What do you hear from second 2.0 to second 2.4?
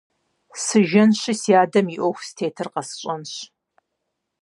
Ӏуэху